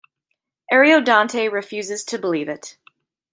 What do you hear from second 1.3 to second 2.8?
refuses to believe it.